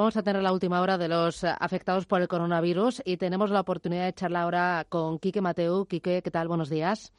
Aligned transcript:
Vamos 0.00 0.16
a 0.16 0.22
tener 0.22 0.42
la 0.42 0.54
última 0.54 0.80
hora 0.80 0.96
de 0.96 1.08
los 1.08 1.44
afectados 1.44 2.06
por 2.06 2.22
el 2.22 2.26
coronavirus 2.26 3.02
y 3.04 3.18
tenemos 3.18 3.50
la 3.50 3.60
oportunidad 3.60 4.06
de 4.06 4.14
charlar 4.14 4.44
ahora 4.44 4.86
con 4.88 5.18
Quique 5.18 5.42
Mateu. 5.42 5.84
Quique, 5.84 6.22
¿qué 6.22 6.30
tal? 6.30 6.48
Buenos 6.48 6.70
días. 6.70 7.12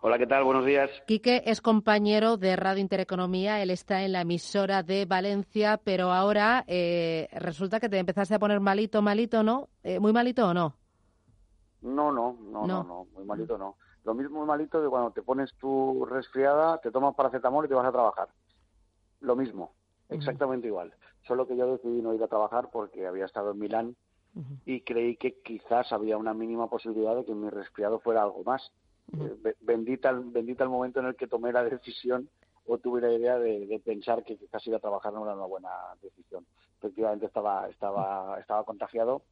Hola, 0.00 0.16
¿qué 0.16 0.26
tal? 0.26 0.42
Buenos 0.42 0.64
días. 0.64 0.90
Quique 1.06 1.42
es 1.44 1.60
compañero 1.60 2.38
de 2.38 2.56
Radio 2.56 2.80
Intereconomía. 2.80 3.62
Él 3.62 3.68
está 3.68 4.04
en 4.04 4.12
la 4.12 4.22
emisora 4.22 4.82
de 4.82 5.04
Valencia, 5.04 5.78
pero 5.84 6.12
ahora 6.12 6.64
eh, 6.66 7.28
resulta 7.30 7.78
que 7.78 7.90
te 7.90 7.98
empezaste 7.98 8.36
a 8.36 8.38
poner 8.38 8.60
malito, 8.60 9.02
malito, 9.02 9.42
¿no? 9.42 9.68
Eh, 9.82 10.00
¿Muy 10.00 10.14
malito 10.14 10.48
o 10.48 10.54
no? 10.54 10.74
No, 11.82 12.10
no, 12.10 12.38
no, 12.40 12.66
no, 12.66 12.84
no, 12.84 13.06
muy 13.12 13.26
malito 13.26 13.58
no. 13.58 13.76
Lo 14.04 14.14
mismo 14.14 14.38
muy 14.38 14.46
malito 14.46 14.82
que 14.82 14.88
cuando 14.88 15.10
te 15.10 15.20
pones 15.20 15.52
tu 15.58 16.06
resfriada, 16.06 16.78
te 16.78 16.90
tomas 16.90 17.14
paracetamol 17.14 17.66
y 17.66 17.68
te 17.68 17.74
vas 17.74 17.86
a 17.86 17.92
trabajar. 17.92 18.28
Lo 19.20 19.36
mismo, 19.36 19.74
exactamente 20.08 20.68
igual 20.68 20.94
solo 21.26 21.46
que 21.46 21.56
yo 21.56 21.66
decidí 21.66 22.02
no 22.02 22.14
ir 22.14 22.22
a 22.22 22.28
trabajar 22.28 22.70
porque 22.72 23.06
había 23.06 23.26
estado 23.26 23.52
en 23.52 23.58
Milán 23.58 23.96
y 24.64 24.80
creí 24.80 25.16
que 25.16 25.40
quizás 25.42 25.92
había 25.92 26.16
una 26.16 26.32
mínima 26.32 26.68
posibilidad 26.68 27.14
de 27.14 27.24
que 27.24 27.34
mi 27.34 27.50
resfriado 27.50 28.00
fuera 28.00 28.22
algo 28.22 28.42
más. 28.44 28.72
Eh, 29.18 29.54
bendita, 29.60 30.12
bendita 30.12 30.64
el 30.64 30.70
momento 30.70 31.00
en 31.00 31.06
el 31.06 31.16
que 31.16 31.26
tomé 31.26 31.52
la 31.52 31.64
decisión 31.64 32.30
o 32.66 32.78
tuve 32.78 33.00
la 33.00 33.12
idea 33.12 33.38
de, 33.38 33.80
pensar 33.84 34.24
que 34.24 34.38
quizás 34.38 34.66
ir 34.66 34.74
a 34.74 34.78
trabajar 34.78 35.12
no 35.12 35.24
era 35.24 35.34
una 35.34 35.46
buena 35.46 35.70
decisión. 36.00 36.46
Efectivamente 36.78 37.26
estaba, 37.26 37.68
estaba, 37.68 38.38
estaba 38.40 38.64
contagiado 38.64 39.22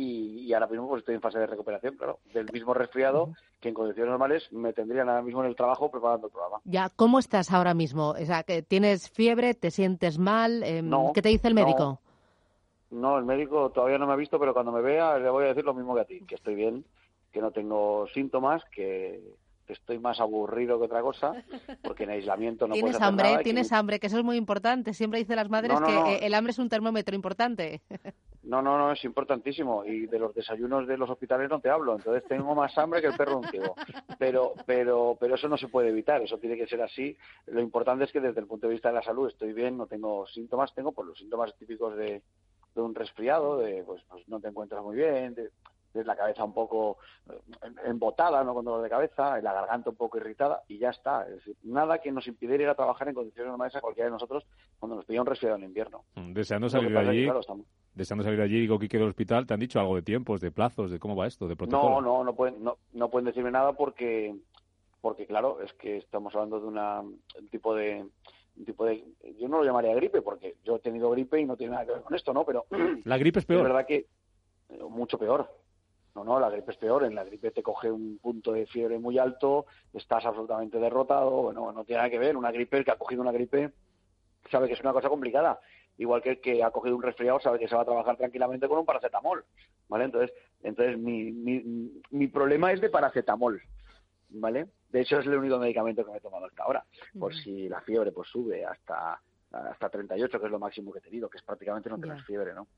y, 0.00 0.52
ahora 0.52 0.68
mismo 0.68 0.88
pues 0.88 1.00
estoy 1.00 1.16
en 1.16 1.20
fase 1.20 1.40
de 1.40 1.46
recuperación, 1.48 1.96
claro, 1.96 2.20
del 2.32 2.46
mismo 2.52 2.72
resfriado 2.72 3.32
que 3.58 3.68
en 3.68 3.74
condiciones 3.74 4.10
normales 4.10 4.52
me 4.52 4.72
tendrían 4.72 5.08
ahora 5.08 5.22
mismo 5.22 5.42
en 5.42 5.48
el 5.48 5.56
trabajo 5.56 5.90
preparando 5.90 6.28
el 6.28 6.32
programa. 6.32 6.60
Ya, 6.64 6.88
¿cómo 6.94 7.18
estás 7.18 7.52
ahora 7.52 7.74
mismo? 7.74 8.10
O 8.10 8.24
sea, 8.24 8.44
¿tienes 8.44 9.10
fiebre? 9.10 9.54
¿Te 9.54 9.72
sientes 9.72 10.18
mal? 10.18 10.62
Em, 10.62 10.88
¿Qué 11.12 11.20
te 11.20 11.30
dice 11.30 11.48
el 11.48 11.54
médico? 11.54 12.00
No. 12.90 13.00
no, 13.00 13.18
el 13.18 13.24
médico 13.24 13.70
todavía 13.70 13.98
no 13.98 14.06
me 14.06 14.12
ha 14.12 14.16
visto, 14.16 14.38
pero 14.38 14.54
cuando 14.54 14.70
me 14.70 14.82
vea 14.82 15.18
le 15.18 15.30
voy 15.30 15.46
a 15.46 15.48
decir 15.48 15.64
lo 15.64 15.74
mismo 15.74 15.96
que 15.96 16.00
a 16.00 16.04
ti, 16.04 16.20
que 16.20 16.36
estoy 16.36 16.54
bien, 16.54 16.84
que 17.32 17.40
no 17.40 17.50
tengo 17.50 18.06
síntomas, 18.14 18.62
que 18.70 19.20
estoy 19.66 19.98
más 19.98 20.20
aburrido 20.20 20.78
que 20.78 20.84
otra 20.84 21.02
cosa, 21.02 21.32
porque 21.82 22.04
en 22.04 22.10
aislamiento 22.10 22.68
no 22.68 22.74
¿Tienes 22.74 22.92
puedes 22.92 23.02
hambre? 23.02 23.38
¿Tienes 23.42 23.72
hambre? 23.72 23.98
Que 23.98 24.06
eso 24.06 24.18
es 24.18 24.24
muy 24.24 24.36
importante. 24.36 24.94
Siempre 24.94 25.18
dicen 25.18 25.36
las 25.36 25.50
madres 25.50 25.78
que 25.80 26.24
el 26.24 26.34
hambre 26.34 26.52
es 26.52 26.58
un 26.60 26.68
termómetro 26.68 27.16
importante. 27.16 27.82
No, 28.48 28.62
no, 28.62 28.78
no, 28.78 28.92
es 28.92 29.04
importantísimo. 29.04 29.84
Y 29.84 30.06
de 30.06 30.18
los 30.18 30.34
desayunos 30.34 30.86
de 30.86 30.96
los 30.96 31.10
hospitales 31.10 31.50
no 31.50 31.60
te 31.60 31.68
hablo. 31.68 31.96
Entonces 31.96 32.24
tengo 32.26 32.54
más 32.54 32.76
hambre 32.78 33.02
que 33.02 33.08
el 33.08 33.16
perro 33.16 33.42
ciego. 33.50 33.74
Pero, 34.18 34.54
pero, 34.66 35.16
pero 35.20 35.34
eso 35.34 35.48
no 35.48 35.58
se 35.58 35.68
puede 35.68 35.90
evitar. 35.90 36.22
Eso 36.22 36.38
tiene 36.38 36.56
que 36.56 36.66
ser 36.66 36.80
así. 36.80 37.16
Lo 37.46 37.60
importante 37.60 38.04
es 38.04 38.12
que 38.12 38.20
desde 38.20 38.40
el 38.40 38.46
punto 38.46 38.66
de 38.66 38.72
vista 38.72 38.88
de 38.88 38.94
la 38.94 39.02
salud 39.02 39.28
estoy 39.28 39.52
bien, 39.52 39.76
no 39.76 39.86
tengo 39.86 40.26
síntomas. 40.26 40.74
Tengo 40.74 40.92
pues 40.92 41.06
los 41.06 41.18
síntomas 41.18 41.54
típicos 41.58 41.94
de, 41.96 42.22
de 42.74 42.80
un 42.80 42.94
resfriado, 42.94 43.58
de 43.58 43.84
pues, 43.84 44.02
pues 44.08 44.26
no 44.28 44.40
te 44.40 44.48
encuentras 44.48 44.82
muy 44.82 44.96
bien, 44.96 45.34
de, 45.34 45.50
la 45.94 46.16
cabeza 46.16 46.44
un 46.44 46.52
poco 46.52 46.98
eh, 47.28 47.38
embotada, 47.86 48.44
no 48.44 48.54
con 48.54 48.64
dolor 48.64 48.82
de 48.82 48.90
cabeza, 48.90 49.40
la 49.40 49.52
garganta 49.52 49.90
un 49.90 49.96
poco 49.96 50.18
irritada 50.18 50.62
y 50.68 50.78
ya 50.78 50.90
está. 50.90 51.26
Es 51.28 51.36
decir, 51.36 51.56
nada 51.64 51.98
que 51.98 52.12
nos 52.12 52.26
impidiera 52.26 52.62
ir 52.62 52.68
a 52.68 52.74
trabajar 52.74 53.08
en 53.08 53.14
condiciones 53.14 53.48
normales 53.50 53.74
a 53.76 53.80
cualquiera 53.80 54.06
de 54.06 54.12
nosotros 54.12 54.44
cuando 54.78 54.96
nos 54.96 55.04
pilla 55.04 55.20
un 55.20 55.26
resfriado 55.26 55.56
en 55.56 55.64
invierno. 55.64 56.04
Mm, 56.14 56.32
deseando 56.32 56.68
salir 56.68 56.90
de 56.90 56.98
allí, 56.98 57.28
deseando 57.94 58.24
salir 58.24 58.38
de 58.38 58.44
allí, 58.44 58.60
digo 58.60 58.78
que 58.78 58.88
del 58.88 59.08
hospital, 59.08 59.46
¿te 59.46 59.54
han 59.54 59.60
dicho 59.60 59.80
algo 59.80 59.96
de 59.96 60.02
tiempos, 60.02 60.40
de 60.40 60.50
plazos, 60.50 60.90
de 60.90 60.98
cómo 60.98 61.16
va 61.16 61.26
esto, 61.26 61.48
de 61.48 61.56
protocolo? 61.56 62.00
No, 62.00 62.18
no, 62.18 62.24
no 62.24 62.34
pueden, 62.34 62.62
no, 62.62 62.78
no 62.92 63.08
pueden 63.10 63.26
decirme 63.26 63.50
nada 63.50 63.72
porque, 63.72 64.34
porque 65.00 65.26
claro, 65.26 65.60
es 65.62 65.72
que 65.74 65.96
estamos 65.98 66.34
hablando 66.34 66.60
de 66.60 66.66
una, 66.66 67.00
un 67.00 67.48
tipo 67.50 67.74
de 67.74 68.06
tipo 68.64 68.84
de 68.84 69.04
yo 69.38 69.48
no 69.48 69.58
lo 69.58 69.64
llamaría 69.64 69.94
gripe 69.94 70.22
porque 70.22 70.56
yo 70.64 70.76
he 70.76 70.80
tenido 70.80 71.10
gripe 71.10 71.40
y 71.40 71.44
no 71.44 71.56
tiene 71.56 71.72
nada 71.72 71.86
que 71.86 71.92
ver 71.92 72.02
con 72.02 72.14
esto 72.14 72.32
no 72.32 72.44
pero 72.44 72.66
la 73.04 73.16
gripe 73.18 73.38
es 73.38 73.44
peor 73.46 73.60
es 73.60 73.66
verdad 73.68 73.86
que 73.86 74.06
eh, 74.70 74.84
mucho 74.88 75.18
peor 75.18 75.48
no, 76.18 76.24
no, 76.24 76.40
la 76.40 76.50
gripe 76.50 76.72
es 76.72 76.76
peor. 76.76 77.04
En 77.04 77.14
la 77.14 77.24
gripe 77.24 77.50
te 77.50 77.62
coge 77.62 77.90
un 77.90 78.18
punto 78.18 78.52
de 78.52 78.66
fiebre 78.66 78.98
muy 78.98 79.18
alto, 79.18 79.66
estás 79.92 80.24
absolutamente 80.24 80.78
derrotado. 80.78 81.30
Bueno, 81.42 81.72
no 81.72 81.84
tiene 81.84 81.98
nada 81.98 82.10
que 82.10 82.18
ver. 82.18 82.36
Una 82.36 82.50
gripe, 82.50 82.78
el 82.78 82.84
que 82.84 82.90
ha 82.90 82.98
cogido 82.98 83.22
una 83.22 83.32
gripe, 83.32 83.72
sabe 84.50 84.68
que 84.68 84.74
es 84.74 84.80
una 84.80 84.92
cosa 84.92 85.08
complicada. 85.08 85.60
Igual 85.98 86.22
que 86.22 86.30
el 86.30 86.40
que 86.40 86.62
ha 86.62 86.70
cogido 86.70 86.96
un 86.96 87.02
resfriado 87.02 87.40
sabe 87.40 87.58
que 87.58 87.68
se 87.68 87.74
va 87.74 87.82
a 87.82 87.86
trabajar 87.86 88.16
tranquilamente 88.16 88.68
con 88.68 88.78
un 88.78 88.86
paracetamol. 88.86 89.44
¿Vale? 89.88 90.04
Entonces, 90.04 90.32
entonces 90.62 90.98
mi, 90.98 91.32
mi, 91.32 92.02
mi 92.10 92.26
problema 92.28 92.72
es 92.72 92.80
de 92.80 92.90
paracetamol. 92.90 93.60
¿Vale? 94.30 94.68
De 94.90 95.00
hecho, 95.00 95.18
es 95.18 95.26
el 95.26 95.36
único 95.36 95.58
medicamento 95.58 96.04
que 96.04 96.10
me 96.10 96.18
he 96.18 96.20
tomado 96.20 96.46
hasta 96.46 96.62
ahora. 96.62 96.84
Por 97.18 97.34
si 97.34 97.68
la 97.68 97.80
fiebre 97.80 98.12
pues 98.12 98.28
sube 98.28 98.64
hasta 98.64 99.20
hasta 99.50 99.88
38, 99.88 100.38
que 100.38 100.46
es 100.46 100.52
lo 100.52 100.58
máximo 100.58 100.92
que 100.92 100.98
he 100.98 101.02
tenido, 101.02 101.28
que 101.28 101.38
es 101.38 101.42
prácticamente 101.42 101.88
no 101.88 101.98
tener 101.98 102.22
fiebre, 102.22 102.54
¿no? 102.54 102.68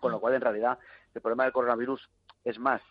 Con 0.00 0.12
lo 0.12 0.20
cual, 0.20 0.34
en 0.34 0.40
realidad, 0.40 0.78
el 1.14 1.20
problema 1.20 1.44
del 1.44 1.52
coronavirus 1.52 2.08
es 2.50 2.58
más 2.58 2.82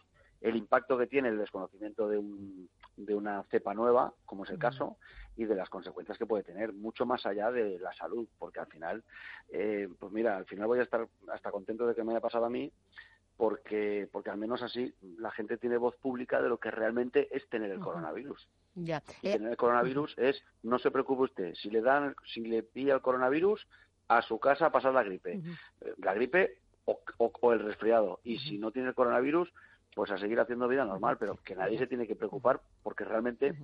el 0.41 0.55
impacto 0.55 0.97
que 0.97 1.07
tiene 1.07 1.29
el 1.29 1.37
desconocimiento 1.37 2.07
de, 2.07 2.17
un, 2.17 2.69
de 2.95 3.15
una 3.15 3.43
cepa 3.43 3.73
nueva, 3.73 4.13
como 4.25 4.43
es 4.43 4.51
el 4.51 4.59
caso, 4.59 4.97
y 5.35 5.45
de 5.45 5.55
las 5.55 5.69
consecuencias 5.69 6.17
que 6.17 6.25
puede 6.25 6.43
tener, 6.43 6.73
mucho 6.73 7.05
más 7.05 7.25
allá 7.25 7.51
de 7.51 7.79
la 7.79 7.93
salud, 7.93 8.27
porque 8.37 8.59
al 8.59 8.67
final, 8.67 9.03
eh, 9.49 9.87
pues 9.99 10.11
mira, 10.11 10.37
al 10.37 10.45
final 10.45 10.67
voy 10.67 10.79
a 10.79 10.83
estar 10.83 11.07
hasta 11.31 11.51
contento 11.51 11.87
de 11.87 11.95
que 11.95 12.03
me 12.03 12.11
haya 12.11 12.21
pasado 12.21 12.45
a 12.45 12.49
mí, 12.49 12.71
porque, 13.35 14.07
porque 14.11 14.31
al 14.31 14.37
menos 14.37 14.63
así 14.63 14.93
la 15.19 15.31
gente 15.31 15.57
tiene 15.57 15.77
voz 15.77 15.95
pública 15.95 16.41
de 16.41 16.49
lo 16.49 16.57
que 16.57 16.71
realmente 16.71 17.27
es 17.35 17.47
tener 17.49 17.71
el 17.71 17.79
coronavirus. 17.79 18.47
Ya. 18.75 19.01
Y 19.21 19.29
eh, 19.29 19.33
tener 19.33 19.51
el 19.51 19.57
coronavirus 19.57 20.15
es, 20.17 20.43
no 20.63 20.79
se 20.79 20.91
preocupe 20.91 21.23
usted, 21.23 21.53
si 21.55 21.69
le 21.69 21.81
dan, 21.81 22.15
si 22.25 22.41
le 22.41 22.63
pilla 22.63 22.95
el 22.95 23.01
coronavirus, 23.01 23.67
a 24.07 24.21
su 24.21 24.39
casa 24.39 24.67
a 24.67 24.71
pasar 24.71 24.93
la 24.93 25.03
gripe. 25.03 25.33
Eh, 25.33 25.93
la 25.97 26.13
gripe 26.13 26.59
o, 26.87 27.53
el 27.53 27.59
resfriado. 27.59 28.19
Y 28.23 28.39
si 28.39 28.57
no 28.57 28.71
tiene 28.71 28.89
el 28.89 28.95
coronavirus, 28.95 29.51
pues 29.93 30.11
a 30.11 30.17
seguir 30.17 30.39
haciendo 30.39 30.67
vida 30.67 30.85
normal, 30.85 31.17
pero 31.19 31.35
que 31.37 31.55
nadie 31.55 31.77
se 31.77 31.87
tiene 31.87 32.07
que 32.07 32.15
preocupar 32.15 32.61
porque 32.83 33.03
realmente 33.03 33.55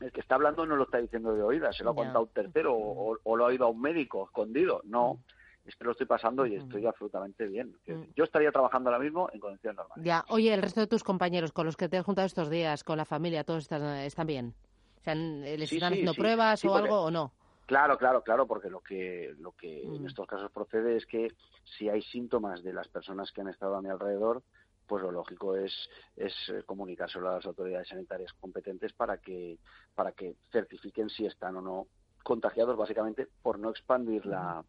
el 0.00 0.12
que 0.12 0.20
está 0.20 0.34
hablando 0.34 0.66
no 0.66 0.76
lo 0.76 0.84
está 0.84 0.98
diciendo 0.98 1.34
de 1.34 1.42
oídas, 1.42 1.76
se 1.76 1.84
lo 1.84 1.90
ha 1.90 1.94
contado 1.94 2.22
un 2.22 2.28
tercero 2.28 2.74
o, 2.74 3.36
lo 3.36 3.44
ha 3.44 3.48
oído 3.48 3.66
a 3.66 3.70
un 3.70 3.80
médico 3.80 4.24
escondido. 4.24 4.80
No, 4.84 5.18
es 5.64 5.76
que 5.76 5.84
lo 5.84 5.92
estoy 5.92 6.06
pasando 6.06 6.44
y 6.44 6.56
estoy 6.56 6.86
absolutamente 6.86 7.46
bien. 7.46 7.74
Yo 8.14 8.24
estaría 8.24 8.50
trabajando 8.50 8.90
ahora 8.90 9.02
mismo 9.02 9.28
en 9.32 9.40
condiciones 9.40 9.76
normales. 9.76 10.04
Ya, 10.04 10.24
oye, 10.28 10.52
el 10.52 10.62
resto 10.62 10.80
de 10.80 10.86
tus 10.86 11.04
compañeros 11.04 11.52
con 11.52 11.66
los 11.66 11.76
que 11.76 11.88
te 11.88 11.96
has 11.96 12.04
juntado 12.04 12.26
estos 12.26 12.50
días, 12.50 12.84
con 12.84 12.98
la 12.98 13.04
familia, 13.04 13.44
todos 13.44 13.64
están, 13.64 13.82
están 13.98 14.26
bien. 14.26 14.54
O 14.98 15.04
sea, 15.04 15.14
¿les 15.14 15.72
están 15.72 15.92
haciendo 15.92 16.14
pruebas 16.14 16.64
o 16.64 16.74
algo 16.76 17.02
o 17.02 17.10
no? 17.10 17.32
Claro, 17.72 17.96
claro, 17.96 18.22
claro, 18.22 18.46
porque 18.46 18.68
lo 18.68 18.80
que, 18.80 19.34
lo 19.38 19.52
que 19.52 19.82
en 19.82 20.04
estos 20.04 20.26
casos 20.26 20.50
procede 20.52 20.94
es 20.94 21.06
que 21.06 21.32
si 21.64 21.88
hay 21.88 22.02
síntomas 22.02 22.62
de 22.62 22.74
las 22.74 22.86
personas 22.88 23.32
que 23.32 23.40
han 23.40 23.48
estado 23.48 23.76
a 23.76 23.80
mi 23.80 23.88
alrededor, 23.88 24.42
pues 24.86 25.02
lo 25.02 25.10
lógico 25.10 25.56
es, 25.56 25.72
es 26.14 26.34
eh, 26.50 26.64
comunicárselo 26.66 27.30
a 27.30 27.36
las 27.36 27.46
autoridades 27.46 27.88
sanitarias 27.88 28.30
competentes 28.34 28.92
para 28.92 29.16
que, 29.16 29.58
para 29.94 30.12
que 30.12 30.36
certifiquen 30.50 31.08
si 31.08 31.24
están 31.24 31.56
o 31.56 31.62
no 31.62 31.86
contagiados, 32.22 32.76
básicamente 32.76 33.26
por 33.40 33.58
no 33.58 33.70
expandir 33.70 34.26
la, 34.26 34.62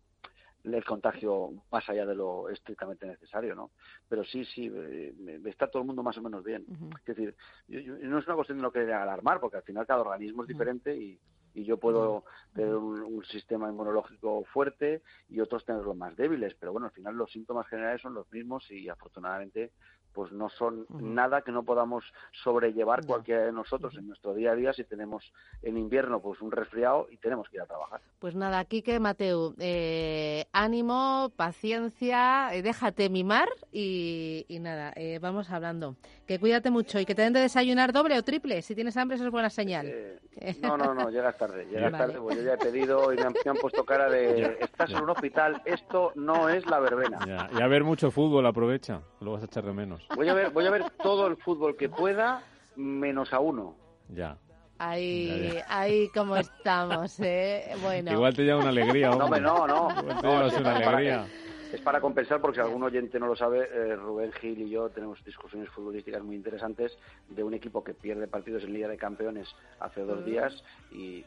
el 0.64 0.86
contagio 0.86 1.50
más 1.74 1.90
allá 1.90 2.06
de 2.06 2.16
lo 2.16 2.48
estrictamente 2.48 3.06
necesario, 3.06 3.54
¿no? 3.54 3.72
Pero 4.08 4.24
sí, 4.24 4.46
sí, 4.46 4.72
eh, 4.74 5.42
está 5.44 5.68
todo 5.68 5.82
el 5.82 5.88
mundo 5.88 6.04
más 6.04 6.18
o 6.18 6.22
menos 6.22 6.42
bien. 6.42 6.66
Es 7.00 7.06
decir, 7.18 7.36
no 7.68 8.18
es 8.18 8.26
una 8.26 8.36
cuestión 8.36 8.60
de 8.60 8.62
no 8.62 8.72
querer 8.72 8.94
alarmar, 8.94 9.42
porque 9.42 9.58
al 9.58 9.64
final 9.64 9.86
cada 9.86 10.00
organismo 10.00 10.44
es 10.44 10.48
diferente 10.48 10.96
y, 10.96 11.20
y 11.54 11.66
yo 11.66 11.78
puedo 11.78 12.24
tener 12.54 12.76
un, 12.76 13.24
sistema 13.26 13.70
inmunológico 13.70 14.44
fuerte 14.46 15.02
y 15.30 15.40
otros 15.40 15.66
tenerlos 15.66 15.96
más 15.96 16.16
débiles, 16.16 16.56
pero 16.60 16.72
bueno, 16.72 16.88
al 16.88 16.94
final 16.94 17.16
los 17.16 17.32
síntomas 17.32 17.68
generales 17.68 18.02
son 18.02 18.14
los 18.14 18.30
mismos 18.32 18.70
y 18.70 18.90
afortunadamente 18.90 19.72
pues 20.14 20.32
no 20.32 20.50
son 20.50 20.86
nada 20.90 21.42
que 21.42 21.52
no 21.52 21.64
podamos 21.64 22.06
sobrellevar 22.32 23.06
cualquiera 23.06 23.46
de 23.46 23.52
nosotros 23.52 23.96
en 23.98 24.08
nuestro 24.08 24.34
día 24.34 24.52
a 24.52 24.56
día 24.56 24.74
si 24.74 24.84
tenemos 24.84 25.34
en 25.62 25.78
invierno 25.78 26.22
pues 26.22 26.42
un 26.42 26.52
resfriado 26.52 27.08
y 27.10 27.18
tenemos 27.18 27.50
que 27.50 27.58
ir 27.58 27.62
a 27.62 27.66
trabajar. 27.66 28.02
Pues 28.20 28.36
nada, 28.36 28.64
Quique 28.66 29.00
Mateu, 29.00 29.56
eh, 29.60 30.46
ánimo, 30.54 31.32
paciencia, 31.36 32.54
eh, 32.54 32.62
déjate 32.62 33.10
mimar 33.10 33.50
y, 33.72 34.46
nada, 34.62 34.94
eh, 34.96 35.20
vamos 35.22 35.50
hablando. 35.50 35.96
Que 36.28 36.40
cuídate 36.40 36.70
mucho 36.70 37.00
y 37.00 37.06
que 37.06 37.16
te 37.16 37.24
den 37.24 37.34
de 37.34 37.42
desayunar 37.42 37.92
doble 37.92 38.18
o 38.18 38.24
triple. 38.24 38.62
Si 38.62 38.76
tienes 38.76 38.96
hambre 38.96 39.16
eso 39.16 39.26
es 39.26 39.32
buena 39.32 39.50
señal. 39.50 40.20
no, 40.62 40.78
no, 40.78 40.94
no, 40.94 41.10
llegas 41.10 41.38
tarde, 41.38 41.66
llegas 41.72 41.92
tarde, 41.92 42.20
pues 42.20 42.38
yo 42.38 42.44
ya 42.44 42.54
he 42.54 42.58
pedido 42.58 43.12
y 43.12 43.18
me 43.18 43.24
han, 43.24 43.58
puesto 43.60 43.84
cara 43.84 44.10
de 44.10 44.58
estás 44.60 44.92
en 44.92 45.04
un 45.04 45.10
hospital, 45.10 45.62
esto 45.66 46.12
no 46.16 46.50
es 46.50 46.66
la 46.66 46.80
verbena. 46.80 47.20
y 47.58 47.62
a 47.62 47.68
ver 47.68 47.84
mucho 47.84 48.12
fútbol, 48.12 48.46
aprovecha, 48.46 49.02
lo 49.20 49.34
vas 49.34 49.42
a 49.42 49.46
echar 49.46 49.66
de 49.66 49.74
menos. 49.74 50.03
Voy 50.16 50.30
a 50.30 50.34
ver, 50.34 50.50
voy 50.52 50.66
a 50.66 50.72
ver 50.72 50.90
todo 51.02 51.28
el 51.28 51.38
fútbol 51.38 51.76
que 51.76 51.90
pueda, 51.90 52.44
menos 52.76 53.34
a 53.34 53.40
uno. 53.40 53.76
Ya. 54.10 54.38
Ahí, 54.80 55.60
ahí 55.70 56.10
como 56.10 56.36
estamos, 56.36 57.20
¿eh? 57.20 57.72
Bueno. 57.82 58.12
Igual 58.12 58.36
te 58.36 58.44
lleva 58.44 58.60
una 58.60 58.70
alegría, 58.70 59.12
hombre. 59.12 59.40
No, 59.40 59.66
no, 59.68 59.88
no. 59.88 60.02
Igual 60.02 60.22
te 60.22 60.28
llevas 60.28 60.54
una 60.58 60.76
alegría. 60.76 61.28
Es 61.74 61.82
para 61.82 62.00
compensar, 62.00 62.40
porque 62.40 62.56
si 62.56 62.62
algún 62.62 62.84
oyente 62.84 63.20
no 63.20 63.26
lo 63.26 63.36
sabe, 63.36 63.68
eh, 63.74 63.96
Rubén 63.96 64.32
Gil 64.34 64.62
y 64.62 64.70
yo 64.70 64.90
tenemos 64.90 65.24
discusiones 65.26 65.70
futbolísticas 65.70 66.22
muy 66.22 66.36
interesantes 66.36 66.96
de 67.28 67.44
un 67.44 67.56
equipo 67.56 67.84
que 67.84 67.96
pierde 67.96 68.28
partidos 68.28 68.64
en 68.64 68.74
Liga 68.74 68.88
de 68.88 68.96
Campeones 68.96 69.56
hace 69.80 70.02
dos 70.02 70.22
mm. 70.22 70.26
días 70.26 70.64
y, 70.92 71.24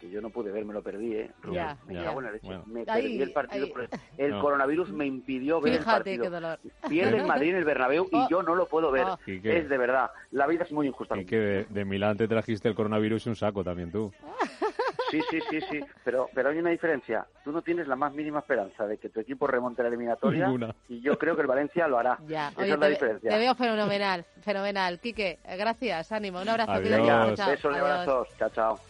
que 0.00 0.10
yo 0.10 0.20
no 0.20 0.30
pude 0.30 0.50
ver, 0.50 0.64
me 0.64 0.74
lo 0.74 0.82
perdí, 0.82 1.14
¿eh? 1.14 1.30
Rubén, 1.42 1.76
me 2.66 2.84
perdí 2.84 3.22
el 3.22 3.32
partido. 3.32 3.68
El 4.18 4.38
coronavirus 4.40 4.90
me 4.90 5.06
impidió 5.06 5.60
ver 5.60 5.74
el 5.74 5.84
partido. 5.84 6.24
Qué 6.24 6.30
dolor. 6.30 6.58
Pierde 6.88 7.18
en 7.18 7.26
Madrid 7.28 7.50
en 7.50 7.56
el 7.56 7.64
Bernabéu 7.64 8.08
y 8.10 8.16
oh. 8.16 8.28
yo 8.28 8.42
no 8.42 8.56
lo 8.56 8.66
puedo 8.66 8.90
ver. 8.90 9.04
Oh. 9.04 9.18
Es 9.24 9.68
de 9.68 9.78
verdad, 9.78 10.10
la 10.32 10.48
vida 10.48 10.64
es 10.64 10.72
muy 10.72 10.88
injusta. 10.88 11.16
Y 11.16 11.24
que 11.24 11.36
de, 11.36 11.64
de 11.68 11.84
Milán 11.84 12.16
te 12.16 12.26
trajiste 12.26 12.68
el 12.68 12.74
coronavirus 12.74 13.26
y 13.26 13.28
un 13.28 13.36
saco 13.36 13.62
también 13.62 13.92
tú. 13.92 14.12
Sí, 15.10 15.20
sí, 15.30 15.40
sí, 15.50 15.60
sí, 15.68 15.80
pero, 16.04 16.28
pero 16.34 16.50
hay 16.50 16.58
una 16.58 16.70
diferencia. 16.70 17.26
Tú 17.44 17.52
no 17.52 17.62
tienes 17.62 17.88
la 17.88 17.96
más 17.96 18.12
mínima 18.12 18.40
esperanza 18.40 18.86
de 18.86 18.98
que 18.98 19.08
tu 19.08 19.20
equipo 19.20 19.46
remonte 19.46 19.82
la 19.82 19.88
eliminatoria 19.88 20.52
y 20.88 21.00
yo 21.00 21.18
creo 21.18 21.34
que 21.34 21.42
el 21.42 21.48
Valencia 21.48 21.88
lo 21.88 21.98
hará. 21.98 22.18
Ya. 22.26 22.48
Esa 22.50 22.64
es 22.64 22.78
la 22.78 22.88
diferencia. 22.88 23.30
Te 23.30 23.38
veo 23.38 23.54
fenomenal, 23.54 24.24
fenomenal. 24.42 25.00
Quique, 25.00 25.38
gracias, 25.58 26.12
ánimo, 26.12 26.40
un 26.40 26.48
abrazo. 26.48 26.72
Adiós. 26.72 27.38
Besos 27.46 27.74
y 27.74 27.78
abrazos. 27.78 28.28
Chao, 28.38 28.50
chao. 28.50 28.80